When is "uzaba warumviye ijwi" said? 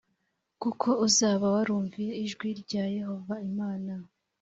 1.07-2.47